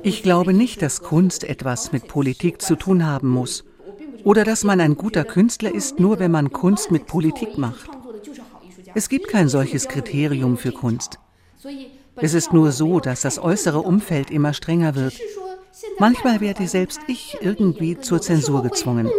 Ich 0.04 0.24
glaube 0.24 0.54
nicht, 0.54 0.82
dass 0.82 1.02
Kunst 1.02 1.44
etwas 1.44 1.92
mit 1.92 2.08
Politik 2.08 2.62
zu 2.62 2.78
tun 2.78 3.06
haben 3.06 3.28
muss. 3.28 3.66
Oder 4.24 4.46
dass 4.46 4.64
man 4.64 4.80
ein 4.80 4.96
guter 4.96 5.26
Künstler 5.26 5.74
ist, 5.74 6.00
nur 6.00 6.20
wenn 6.20 6.32
man 6.32 6.54
Kunst 6.54 6.92
mit 6.92 7.08
Politik 7.08 7.58
macht. 7.58 7.90
Es 8.96 9.10
gibt 9.10 9.28
kein 9.28 9.50
solches 9.50 9.90
Kriterium 9.90 10.58
für 10.58 10.72
Kunst. 10.72 11.20
Es 12.18 12.34
ist 12.34 12.54
nur 12.54 12.72
so, 12.72 13.00
dass 13.00 13.22
das 13.22 13.40
äußere 13.40 13.80
Umfeld 13.80 14.32
immer 14.32 14.54
strenger 14.54 14.96
wird. 14.96 15.14
Manchmal 16.00 16.42
werde 16.42 16.68
selbst 16.68 17.00
ich 17.08 17.38
irgendwie 17.42 18.00
zur 18.00 18.22
Zensur 18.22 18.64
gezwungen. 18.64 19.10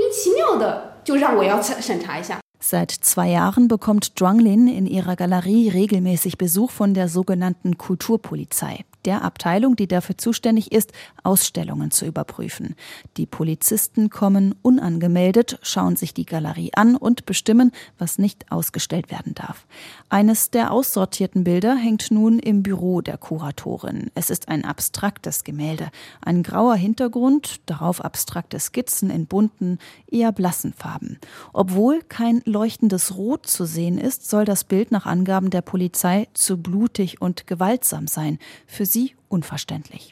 Seit 2.61 2.91
zwei 2.91 3.31
Jahren 3.31 3.69
bekommt 3.69 4.19
Zhuanglin 4.19 4.67
in 4.67 4.87
ihrer 4.87 5.15
Galerie 5.15 5.69
regelmäßig 5.69 6.39
Besuch 6.39 6.71
von 6.71 6.93
der 6.93 7.09
sogenannten 7.09 7.79
Kulturpolizei 7.79 8.85
der 9.09 9.25
Abteilung, 9.25 9.75
die 9.75 9.87
dafür 9.87 10.19
zuständig 10.19 10.71
ist, 10.71 10.93
Ausstellungen 11.23 11.91
zu 11.91 12.05
überprüfen. 12.05 12.75
Die 13.17 13.25
Polizisten 13.25 14.11
kommen 14.11 14.55
unangemeldet, 14.61 15.59
schauen 15.63 15.97
sich 15.97 16.13
die 16.13 16.27
Galerie 16.27 16.73
an 16.75 16.95
und 16.95 17.25
bestimmen, 17.25 17.73
was 17.99 18.19
nicht 18.19 18.53
ausgestellt 18.53 19.11
werden 19.11 19.35
darf. 19.35 19.67
Eines 20.11 20.51
der 20.51 20.73
aussortierten 20.73 21.45
Bilder 21.45 21.75
hängt 21.75 22.11
nun 22.11 22.39
im 22.39 22.63
Büro 22.63 23.01
der 23.01 23.17
Kuratorin. 23.17 24.11
Es 24.15 24.29
ist 24.29 24.49
ein 24.49 24.67
abstraktes 24.67 25.43
Gemälde, 25.43 25.89
ein 26.21 26.43
grauer 26.43 26.77
Hintergrund, 26.77 27.61
darauf 27.65 28.05
abstrakte 28.05 28.61
Skizzen 28.61 29.09
in 29.09 29.27
bunten, 29.27 29.79
eher 30.11 30.33
blassen 30.33 30.75
Farben. 30.75 31.19
Obwohl 31.55 32.03
kein 32.03 32.43
leuchtendes 32.49 33.17
Rot 33.17 33.47
zu 33.47 33.65
sehen 33.65 33.99
ist, 33.99 34.29
soll 34.29 34.45
das 34.45 34.65
Bild 34.65 34.91
nach 34.91 35.07
Angaben 35.07 35.51
der 35.51 35.63
Polizei 35.63 36.27
zu 36.35 36.57
blutig 36.57 37.21
und 37.21 37.47
gewaltsam 37.47 38.09
sein. 38.09 38.39
Für 38.67 38.87
sie 38.87 39.15
unverständlich. 39.29 40.11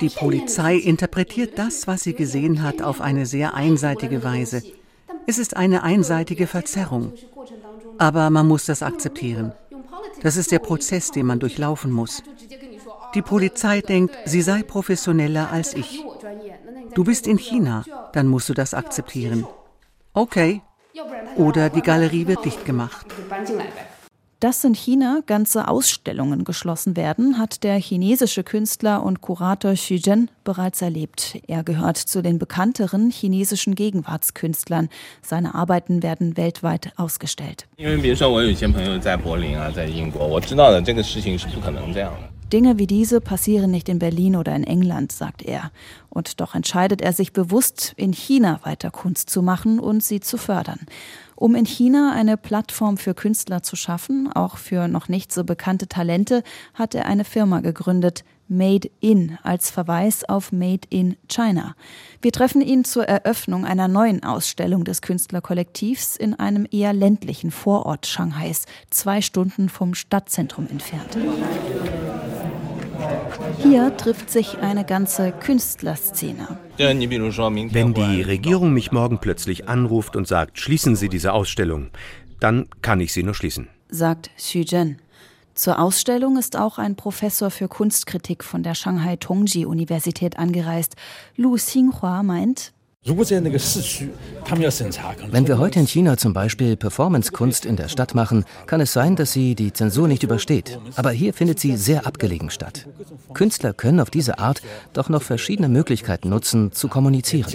Die 0.00 0.08
Polizei 0.10 0.76
interpretiert 0.76 1.58
das, 1.58 1.86
was 1.86 2.02
sie 2.02 2.14
gesehen 2.14 2.62
hat, 2.62 2.82
auf 2.82 3.00
eine 3.00 3.26
sehr 3.26 3.54
einseitige 3.54 4.22
Weise. 4.22 4.62
Es 5.26 5.38
ist 5.38 5.56
eine 5.56 5.82
einseitige 5.82 6.46
Verzerrung. 6.46 7.12
Aber 7.98 8.30
man 8.30 8.46
muss 8.46 8.66
das 8.66 8.82
akzeptieren. 8.82 9.52
Das 10.22 10.36
ist 10.36 10.52
der 10.52 10.58
Prozess, 10.58 11.10
den 11.10 11.26
man 11.26 11.40
durchlaufen 11.40 11.90
muss. 11.90 12.22
Die 13.14 13.22
Polizei 13.22 13.80
denkt, 13.80 14.16
sie 14.26 14.42
sei 14.42 14.62
professioneller 14.62 15.50
als 15.50 15.74
ich. 15.74 16.04
Du 16.94 17.04
bist 17.04 17.26
in 17.26 17.38
China, 17.38 17.84
dann 18.12 18.26
musst 18.26 18.48
du 18.48 18.54
das 18.54 18.74
akzeptieren. 18.74 19.46
Okay. 20.12 20.62
Oder 21.38 21.70
die 21.70 21.82
Galerie 21.82 22.26
wird 22.26 22.44
dicht 22.44 22.64
gemacht. 22.64 23.06
Dass 24.40 24.62
in 24.62 24.74
China 24.74 25.20
ganze 25.26 25.66
Ausstellungen 25.66 26.44
geschlossen 26.44 26.96
werden, 26.96 27.38
hat 27.38 27.62
der 27.64 27.76
chinesische 27.76 28.44
Künstler 28.44 29.04
und 29.04 29.20
Kurator 29.20 29.74
Xu 29.74 29.98
Zhen 29.98 30.30
bereits 30.44 30.82
erlebt. 30.82 31.38
Er 31.46 31.62
gehört 31.64 31.96
zu 31.96 32.22
den 32.22 32.38
bekannteren 32.38 33.10
chinesischen 33.10 33.74
Gegenwartskünstlern. 33.74 34.88
Seine 35.22 35.54
Arbeiten 35.54 36.02
werden 36.02 36.36
weltweit 36.36 36.92
ausgestellt. 36.96 37.66
Dinge 42.52 42.78
wie 42.78 42.86
diese 42.86 43.20
passieren 43.20 43.70
nicht 43.70 43.88
in 43.88 43.98
Berlin 43.98 44.36
oder 44.36 44.56
in 44.56 44.64
England, 44.64 45.12
sagt 45.12 45.42
er. 45.42 45.70
Und 46.08 46.40
doch 46.40 46.54
entscheidet 46.54 47.02
er 47.02 47.12
sich 47.12 47.32
bewusst, 47.32 47.92
in 47.96 48.12
China 48.12 48.60
weiter 48.62 48.90
Kunst 48.90 49.30
zu 49.30 49.42
machen 49.42 49.78
und 49.80 50.02
sie 50.02 50.20
zu 50.20 50.38
fördern 50.38 50.86
um 51.38 51.54
in 51.54 51.66
China 51.66 52.12
eine 52.14 52.36
Plattform 52.36 52.96
für 52.96 53.14
Künstler 53.14 53.62
zu 53.62 53.76
schaffen, 53.76 54.30
auch 54.32 54.56
für 54.56 54.88
noch 54.88 55.08
nicht 55.08 55.32
so 55.32 55.44
bekannte 55.44 55.86
Talente, 55.86 56.42
hat 56.74 56.96
er 56.96 57.06
eine 57.06 57.24
Firma 57.24 57.60
gegründet, 57.60 58.24
Made 58.48 58.88
in, 59.00 59.38
als 59.42 59.70
Verweis 59.70 60.24
auf 60.26 60.52
Made 60.52 60.88
in 60.88 61.16
China. 61.28 61.76
Wir 62.22 62.32
treffen 62.32 62.62
ihn 62.62 62.84
zur 62.84 63.04
Eröffnung 63.04 63.66
einer 63.66 63.88
neuen 63.88 64.24
Ausstellung 64.24 64.84
des 64.84 65.02
Künstlerkollektivs 65.02 66.16
in 66.16 66.34
einem 66.34 66.66
eher 66.70 66.94
ländlichen 66.94 67.50
Vorort 67.50 68.06
Shanghais, 68.06 68.64
zwei 68.90 69.20
Stunden 69.20 69.68
vom 69.68 69.94
Stadtzentrum 69.94 70.66
entfernt. 70.66 71.18
Hier 73.62 73.96
trifft 73.96 74.30
sich 74.30 74.58
eine 74.58 74.84
ganze 74.84 75.32
Künstlerszene. 75.32 76.58
Wenn 76.76 77.94
die 77.94 78.22
Regierung 78.22 78.72
mich 78.72 78.92
morgen 78.92 79.18
plötzlich 79.18 79.68
anruft 79.68 80.16
und 80.16 80.26
sagt, 80.26 80.58
schließen 80.58 80.96
Sie 80.96 81.08
diese 81.08 81.32
Ausstellung, 81.32 81.90
dann 82.40 82.68
kann 82.82 83.00
ich 83.00 83.12
sie 83.12 83.22
nur 83.22 83.34
schließen, 83.34 83.68
sagt 83.88 84.30
Xu 84.36 84.64
Zhen. 84.64 84.98
Zur 85.54 85.80
Ausstellung 85.80 86.38
ist 86.38 86.56
auch 86.56 86.78
ein 86.78 86.94
Professor 86.94 87.50
für 87.50 87.66
Kunstkritik 87.66 88.44
von 88.44 88.62
der 88.62 88.76
Shanghai 88.76 89.16
Tongji 89.16 89.66
Universität 89.66 90.38
angereist. 90.38 90.94
Lu 91.34 91.56
Xinhua 91.56 92.22
meint, 92.22 92.72
Wenn 95.30 95.48
wir 95.48 95.58
heute 95.58 95.80
in 95.80 95.86
China 95.86 96.16
zum 96.18 96.32
Beispiel 96.34 96.76
Performance-Kunst 96.76 97.64
in 97.64 97.76
der 97.76 97.88
Stadt 97.88 98.14
machen, 98.14 98.44
kann 98.66 98.80
es 98.82 98.92
sein, 98.92 99.16
dass 99.16 99.32
sie 99.32 99.54
die 99.54 99.72
Zensur 99.72 100.08
nicht 100.08 100.24
übersteht. 100.24 100.78
Aber 100.96 101.10
hier 101.10 101.32
findet 101.32 101.58
sie 101.58 101.76
sehr 101.76 102.06
abgelegen 102.06 102.50
statt. 102.50 102.86
Künstler 103.32 103.72
können 103.72 104.00
auf 104.00 104.10
diese 104.10 104.38
Art 104.38 104.60
doch 104.92 105.08
noch 105.08 105.22
verschiedene 105.22 105.68
Möglichkeiten 105.68 106.28
nutzen, 106.28 106.72
zu 106.72 106.88
kommunizieren. 106.88 107.48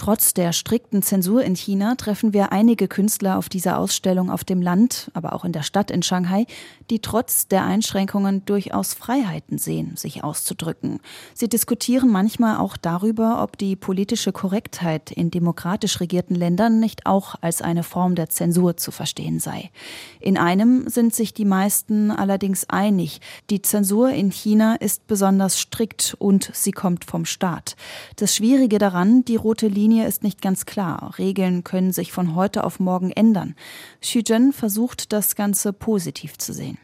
Trotz 0.00 0.32
der 0.32 0.54
strikten 0.54 1.02
Zensur 1.02 1.44
in 1.44 1.54
China 1.54 1.94
treffen 1.94 2.32
wir 2.32 2.52
einige 2.52 2.88
Künstler 2.88 3.36
auf 3.36 3.50
dieser 3.50 3.78
Ausstellung 3.78 4.30
auf 4.30 4.44
dem 4.44 4.62
Land, 4.62 5.10
aber 5.12 5.34
auch 5.34 5.44
in 5.44 5.52
der 5.52 5.62
Stadt 5.62 5.90
in 5.90 6.02
Shanghai, 6.02 6.46
die 6.88 7.00
trotz 7.00 7.48
der 7.48 7.66
Einschränkungen 7.66 8.42
durchaus 8.46 8.94
Freiheiten 8.94 9.58
sehen, 9.58 9.98
sich 9.98 10.24
auszudrücken. 10.24 11.00
Sie 11.34 11.50
diskutieren 11.50 12.08
manchmal 12.08 12.56
auch 12.56 12.78
darüber, 12.78 13.42
ob 13.42 13.58
die 13.58 13.76
politische 13.76 14.32
Korrektheit 14.32 15.10
in 15.10 15.30
demokratisch 15.30 16.00
regierten 16.00 16.34
Ländern 16.34 16.80
nicht 16.80 17.04
auch 17.04 17.34
als 17.42 17.60
eine 17.60 17.82
Form 17.82 18.14
der 18.14 18.30
Zensur 18.30 18.78
zu 18.78 18.92
verstehen 18.92 19.38
sei. 19.38 19.70
In 20.18 20.38
einem 20.38 20.88
sind 20.88 21.14
sich 21.14 21.34
die 21.34 21.44
meisten 21.44 22.10
allerdings 22.10 22.64
einig. 22.70 23.20
Die 23.50 23.60
Zensur 23.60 24.08
in 24.08 24.30
China 24.30 24.76
ist 24.76 25.06
besonders 25.06 25.60
strikt 25.60 26.16
und 26.18 26.50
sie 26.54 26.72
kommt 26.72 27.04
vom 27.04 27.26
Staat. 27.26 27.76
Das 28.16 28.34
Schwierige 28.34 28.78
daran, 28.78 29.26
die 29.26 29.36
rote 29.36 29.68
Linie 29.68 29.89
ist 29.98 30.22
nicht 30.22 30.40
ganz 30.42 30.66
klar. 30.66 31.14
Regeln 31.18 31.64
können 31.64 31.92
sich 31.92 32.12
von 32.12 32.34
heute 32.34 32.64
auf 32.64 32.80
morgen 32.80 33.10
ändern. 33.10 33.54
Xu 34.00 34.22
Zhen 34.22 34.52
versucht, 34.52 35.12
das 35.12 35.36
Ganze 35.36 35.72
positiv 35.72 36.38
zu 36.38 36.52
sehen. 36.52 36.78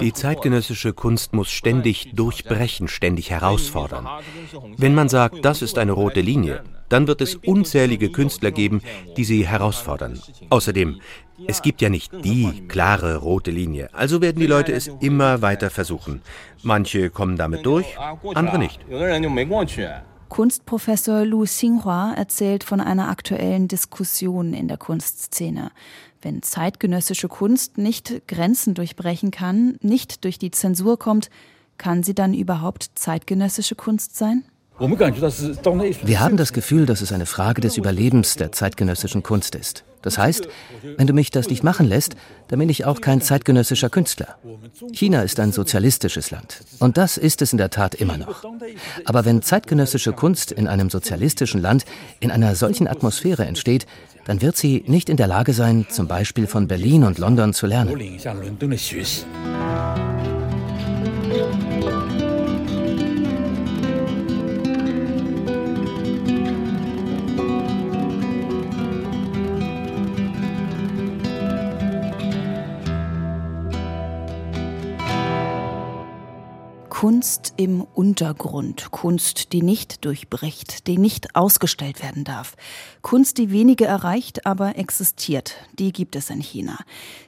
Die 0.00 0.12
zeitgenössische 0.12 0.92
Kunst 0.92 1.32
muss 1.32 1.50
ständig 1.50 2.12
durchbrechen, 2.14 2.86
ständig 2.88 3.30
herausfordern. 3.30 4.06
Wenn 4.76 4.94
man 4.94 5.08
sagt, 5.08 5.44
das 5.44 5.62
ist 5.62 5.78
eine 5.78 5.92
rote 5.92 6.20
Linie, 6.20 6.62
dann 6.90 7.06
wird 7.06 7.22
es 7.22 7.36
unzählige 7.36 8.10
Künstler 8.10 8.50
geben, 8.50 8.82
die 9.16 9.24
sie 9.24 9.46
herausfordern. 9.46 10.20
Außerdem, 10.50 11.00
es 11.46 11.62
gibt 11.62 11.80
ja 11.80 11.88
nicht 11.88 12.12
die 12.24 12.66
klare 12.68 13.16
rote 13.16 13.50
Linie, 13.50 13.88
also 13.94 14.20
werden 14.20 14.40
die 14.40 14.46
Leute 14.46 14.72
es 14.72 14.90
immer 15.00 15.40
weiter 15.40 15.70
versuchen. 15.70 16.20
Manche 16.62 17.08
kommen 17.08 17.36
damit 17.36 17.64
durch, 17.64 17.86
andere 18.34 18.58
nicht. 18.58 18.80
Kunstprofessor 20.32 21.26
Lu 21.26 21.44
Xinhua 21.44 22.14
erzählt 22.14 22.64
von 22.64 22.80
einer 22.80 23.10
aktuellen 23.10 23.68
Diskussion 23.68 24.54
in 24.54 24.66
der 24.66 24.78
Kunstszene. 24.78 25.72
Wenn 26.22 26.42
zeitgenössische 26.42 27.28
Kunst 27.28 27.76
nicht 27.76 28.26
Grenzen 28.28 28.72
durchbrechen 28.72 29.30
kann, 29.30 29.76
nicht 29.82 30.24
durch 30.24 30.38
die 30.38 30.50
Zensur 30.50 30.98
kommt, 30.98 31.28
kann 31.76 32.02
sie 32.02 32.14
dann 32.14 32.32
überhaupt 32.32 32.92
zeitgenössische 32.94 33.74
Kunst 33.74 34.16
sein? 34.16 34.42
Wir 34.78 36.20
haben 36.20 36.38
das 36.38 36.54
Gefühl, 36.54 36.86
dass 36.86 37.02
es 37.02 37.12
eine 37.12 37.26
Frage 37.26 37.60
des 37.60 37.76
Überlebens 37.76 38.36
der 38.36 38.52
zeitgenössischen 38.52 39.22
Kunst 39.22 39.54
ist. 39.54 39.84
Das 40.02 40.18
heißt, 40.18 40.48
wenn 40.96 41.06
du 41.06 41.12
mich 41.12 41.30
das 41.30 41.48
nicht 41.48 41.62
machen 41.62 41.88
lässt, 41.88 42.16
dann 42.48 42.58
bin 42.58 42.68
ich 42.68 42.84
auch 42.84 43.00
kein 43.00 43.20
zeitgenössischer 43.20 43.88
Künstler. 43.88 44.36
China 44.92 45.22
ist 45.22 45.40
ein 45.40 45.52
sozialistisches 45.52 46.30
Land. 46.30 46.62
Und 46.80 46.96
das 46.96 47.16
ist 47.16 47.40
es 47.40 47.52
in 47.52 47.58
der 47.58 47.70
Tat 47.70 47.94
immer 47.94 48.18
noch. 48.18 48.44
Aber 49.04 49.24
wenn 49.24 49.42
zeitgenössische 49.42 50.12
Kunst 50.12 50.52
in 50.52 50.68
einem 50.68 50.90
sozialistischen 50.90 51.62
Land 51.62 51.84
in 52.20 52.30
einer 52.30 52.54
solchen 52.54 52.88
Atmosphäre 52.88 53.46
entsteht, 53.46 53.86
dann 54.24 54.42
wird 54.42 54.56
sie 54.56 54.84
nicht 54.86 55.08
in 55.08 55.16
der 55.16 55.26
Lage 55.26 55.52
sein, 55.52 55.86
zum 55.88 56.06
Beispiel 56.06 56.46
von 56.46 56.68
Berlin 56.68 57.04
und 57.04 57.18
London 57.18 57.54
zu 57.54 57.66
lernen. 57.66 57.96
Kunst 77.02 77.54
im 77.56 77.80
Untergrund, 77.80 78.92
Kunst, 78.92 79.52
die 79.52 79.60
nicht 79.60 80.04
durchbricht, 80.04 80.86
die 80.86 80.98
nicht 80.98 81.34
ausgestellt 81.34 82.00
werden 82.00 82.22
darf. 82.22 82.54
Kunst, 83.00 83.38
die 83.38 83.50
wenige 83.50 83.86
erreicht, 83.86 84.46
aber 84.46 84.78
existiert, 84.78 85.56
die 85.80 85.90
gibt 85.90 86.14
es 86.14 86.30
in 86.30 86.40
China. 86.40 86.78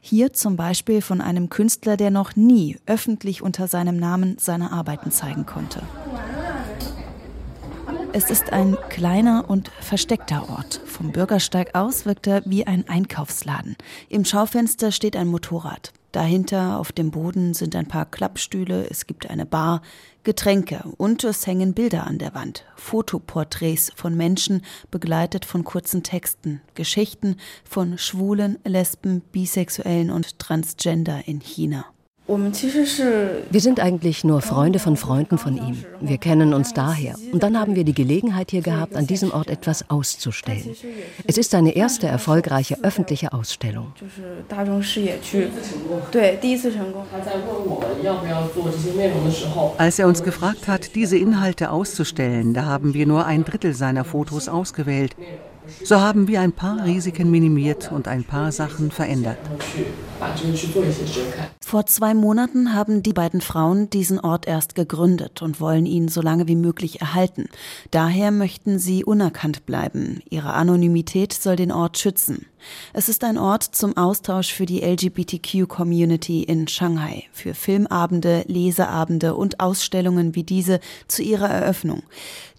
Hier 0.00 0.32
zum 0.32 0.54
Beispiel 0.54 1.02
von 1.02 1.20
einem 1.20 1.48
Künstler, 1.48 1.96
der 1.96 2.12
noch 2.12 2.36
nie 2.36 2.78
öffentlich 2.86 3.42
unter 3.42 3.66
seinem 3.66 3.96
Namen 3.96 4.36
seine 4.38 4.70
Arbeiten 4.70 5.10
zeigen 5.10 5.44
konnte. 5.44 5.82
Es 8.12 8.30
ist 8.30 8.52
ein 8.52 8.76
kleiner 8.90 9.46
und 9.48 9.72
versteckter 9.80 10.48
Ort. 10.50 10.82
Vom 10.84 11.10
Bürgersteig 11.10 11.74
aus 11.74 12.06
wirkt 12.06 12.28
er 12.28 12.42
wie 12.46 12.64
ein 12.64 12.88
Einkaufsladen. 12.88 13.74
Im 14.08 14.24
Schaufenster 14.24 14.92
steht 14.92 15.16
ein 15.16 15.26
Motorrad. 15.26 15.92
Dahinter 16.14 16.78
auf 16.78 16.92
dem 16.92 17.10
Boden 17.10 17.54
sind 17.54 17.74
ein 17.74 17.88
paar 17.88 18.06
Klappstühle, 18.06 18.86
es 18.88 19.08
gibt 19.08 19.28
eine 19.28 19.44
Bar, 19.44 19.82
Getränke 20.22 20.84
und 20.96 21.24
es 21.24 21.44
hängen 21.44 21.74
Bilder 21.74 22.06
an 22.06 22.18
der 22.18 22.34
Wand. 22.34 22.64
Fotoporträts 22.76 23.90
von 23.96 24.16
Menschen, 24.16 24.62
begleitet 24.92 25.44
von 25.44 25.64
kurzen 25.64 26.04
Texten, 26.04 26.60
Geschichten 26.74 27.38
von 27.64 27.98
Schwulen, 27.98 28.60
Lesben, 28.64 29.22
Bisexuellen 29.32 30.12
und 30.12 30.38
Transgender 30.38 31.26
in 31.26 31.40
China. 31.40 31.84
Wir 32.26 33.60
sind 33.60 33.80
eigentlich 33.80 34.24
nur 34.24 34.40
Freunde 34.40 34.78
von 34.78 34.96
Freunden 34.96 35.36
von 35.36 35.58
ihm. 35.58 35.84
Wir 36.00 36.16
kennen 36.16 36.54
uns 36.54 36.72
daher. 36.72 37.16
Und 37.32 37.42
dann 37.42 37.60
haben 37.60 37.76
wir 37.76 37.84
die 37.84 37.92
Gelegenheit 37.92 38.50
hier 38.50 38.62
gehabt, 38.62 38.96
an 38.96 39.06
diesem 39.06 39.30
Ort 39.30 39.50
etwas 39.50 39.90
auszustellen. 39.90 40.74
Es 41.26 41.36
ist 41.36 41.50
seine 41.50 41.76
erste 41.76 42.06
erfolgreiche 42.06 42.82
öffentliche 42.82 43.34
Ausstellung. 43.34 43.92
Als 49.76 49.98
er 49.98 50.08
uns 50.08 50.22
gefragt 50.22 50.68
hat, 50.68 50.94
diese 50.94 51.18
Inhalte 51.18 51.70
auszustellen, 51.70 52.54
da 52.54 52.64
haben 52.64 52.94
wir 52.94 53.06
nur 53.06 53.26
ein 53.26 53.44
Drittel 53.44 53.74
seiner 53.74 54.04
Fotos 54.04 54.48
ausgewählt. 54.48 55.14
So 55.82 56.00
haben 56.00 56.28
wir 56.28 56.40
ein 56.40 56.52
paar 56.52 56.84
Risiken 56.84 57.30
minimiert 57.30 57.90
und 57.92 58.08
ein 58.08 58.24
paar 58.24 58.52
Sachen 58.52 58.90
verändert. 58.90 59.38
Vor 61.60 61.86
zwei 61.86 62.14
Monaten 62.14 62.74
haben 62.74 63.02
die 63.02 63.12
beiden 63.12 63.40
Frauen 63.40 63.90
diesen 63.90 64.20
Ort 64.20 64.46
erst 64.46 64.74
gegründet 64.74 65.42
und 65.42 65.60
wollen 65.60 65.86
ihn 65.86 66.08
so 66.08 66.20
lange 66.20 66.46
wie 66.46 66.56
möglich 66.56 67.00
erhalten. 67.00 67.48
Daher 67.90 68.30
möchten 68.30 68.78
sie 68.78 69.04
unerkannt 69.04 69.66
bleiben. 69.66 70.20
Ihre 70.28 70.52
Anonymität 70.52 71.32
soll 71.32 71.56
den 71.56 71.72
Ort 71.72 71.98
schützen. 71.98 72.46
Es 72.92 73.08
ist 73.08 73.24
ein 73.24 73.38
Ort 73.38 73.62
zum 73.62 73.96
Austausch 73.96 74.52
für 74.52 74.66
die 74.66 74.80
LGBTQ-Community 74.80 76.44
in 76.44 76.68
Shanghai, 76.68 77.24
für 77.32 77.54
Filmabende, 77.54 78.44
Leseabende 78.46 79.34
und 79.34 79.60
Ausstellungen 79.60 80.34
wie 80.34 80.44
diese 80.44 80.80
zu 81.08 81.22
ihrer 81.22 81.48
Eröffnung. 81.48 82.02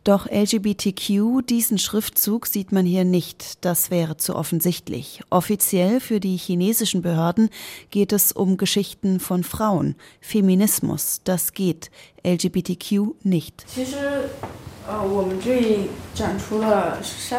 Doch 0.06 0.28
LGBTQ, 0.30 1.42
diesen 1.50 1.80
Schriftzug 1.80 2.46
sieht 2.46 2.72
man 2.72 2.86
hier 2.86 3.04
nicht. 3.04 3.66
Das 3.66 3.90
wäre 3.90 4.18
zu 4.18 4.36
offensichtlich. 4.36 5.22
Offiziell 5.32 6.00
für 6.00 6.20
die 6.20 6.38
chinesischen 6.38 7.02
Behörden 7.02 7.50
geht 7.90 8.14
es 8.14 8.32
um 8.32 8.58
Geschichten 8.58 9.20
von 9.20 9.44
Frauen. 9.44 9.96
Feminismus, 10.22 11.22
das 11.24 11.54
geht. 11.54 11.90
LGBTQ 12.24 13.16
nicht. 13.24 13.66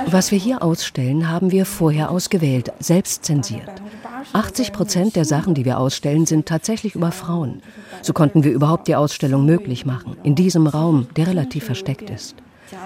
Was 0.07 0.33
wir 0.33 0.39
hier 0.39 0.61
ausstellen, 0.61 1.29
haben 1.29 1.53
wir 1.53 1.67
vorher 1.67 2.11
ausgewählt, 2.11 2.73
selbst 2.81 3.25
zensiert. 3.25 3.71
80 4.33 4.73
Prozent 4.73 5.15
der 5.15 5.25
Sachen, 5.25 5.55
die 5.55 5.65
wir 5.65 5.79
ausstellen, 5.79 6.27
sind 6.27 6.47
tatsächlich 6.47 6.97
über 6.97 7.13
Frauen. 7.13 7.63
So 8.03 8.13
konnten 8.13 8.43
wir 8.43 8.51
überhaupt 8.51 8.89
die 8.89 8.97
Ausstellung 8.97 9.47
möglich 9.47 9.87
machen, 9.87 10.17
in 10.25 10.35
diesem 10.35 10.67
Raum, 10.67 11.07
der 11.15 11.29
relativ 11.29 11.63
versteckt 11.63 12.11
ist. 12.11 12.35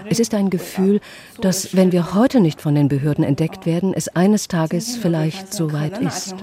Es 0.08 0.20
ist 0.20 0.34
ein 0.34 0.50
Gefühl, 0.50 1.00
dass, 1.40 1.74
wenn 1.74 1.92
wir 1.92 2.14
heute 2.14 2.40
nicht 2.40 2.60
von 2.60 2.74
den 2.74 2.88
Behörden 2.88 3.24
entdeckt 3.24 3.66
werden, 3.66 3.94
es 3.94 4.08
eines 4.08 4.48
Tages 4.48 4.96
vielleicht 4.96 5.52
so 5.52 5.72
weit 5.72 5.98
ist. 5.98 6.34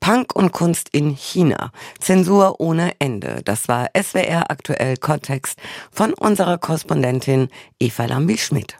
Punk 0.00 0.34
und 0.34 0.52
Kunst 0.52 0.88
in 0.92 1.10
China. 1.10 1.70
Zensur 1.98 2.60
ohne 2.60 2.92
Ende. 2.98 3.42
Das 3.44 3.68
war 3.68 3.90
SWR 4.00 4.50
aktuell 4.50 4.96
Kontext 4.96 5.58
von 5.90 6.14
unserer 6.14 6.58
Korrespondentin 6.58 7.48
Eva 7.78 8.06
Lambi-Schmidt. 8.06 8.76